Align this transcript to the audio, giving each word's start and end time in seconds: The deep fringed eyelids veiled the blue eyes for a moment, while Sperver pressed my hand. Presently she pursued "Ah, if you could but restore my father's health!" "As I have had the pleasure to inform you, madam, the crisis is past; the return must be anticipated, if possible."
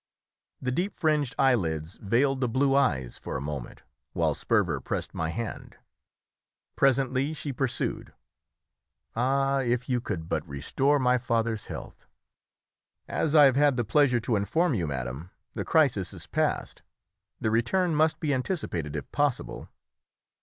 The 0.59 0.71
deep 0.71 0.95
fringed 0.95 1.35
eyelids 1.37 1.97
veiled 2.01 2.41
the 2.41 2.49
blue 2.49 2.73
eyes 2.75 3.19
for 3.19 3.37
a 3.37 3.39
moment, 3.39 3.83
while 4.13 4.33
Sperver 4.33 4.81
pressed 4.81 5.13
my 5.13 5.29
hand. 5.29 5.75
Presently 6.75 7.35
she 7.35 7.53
pursued 7.53 8.11
"Ah, 9.15 9.59
if 9.59 9.87
you 9.87 10.01
could 10.01 10.27
but 10.27 10.43
restore 10.47 10.97
my 10.97 11.19
father's 11.19 11.67
health!" 11.67 12.07
"As 13.07 13.35
I 13.35 13.45
have 13.45 13.55
had 13.55 13.77
the 13.77 13.85
pleasure 13.85 14.19
to 14.21 14.35
inform 14.35 14.73
you, 14.73 14.87
madam, 14.87 15.29
the 15.53 15.63
crisis 15.63 16.15
is 16.15 16.25
past; 16.25 16.81
the 17.39 17.51
return 17.51 17.93
must 17.93 18.19
be 18.19 18.33
anticipated, 18.33 18.95
if 18.95 19.11
possible." 19.11 19.69